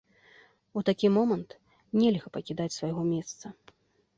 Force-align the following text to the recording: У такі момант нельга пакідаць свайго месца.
У 0.79 0.81
такі 0.87 1.11
момант 1.17 1.51
нельга 1.99 2.27
пакідаць 2.39 2.71
свайго 2.79 3.01
месца. 3.13 3.45